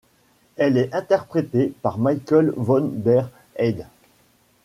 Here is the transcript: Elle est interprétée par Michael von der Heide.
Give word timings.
Elle 0.57 0.77
est 0.79 0.95
interprétée 0.95 1.73
par 1.83 1.99
Michael 1.99 2.51
von 2.57 2.87
der 2.91 3.29
Heide. 3.55 3.85